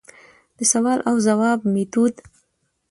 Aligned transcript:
دسوال 0.57 0.99
او 1.09 1.15
ځواب 1.27 1.59
ميتود: 1.73 2.13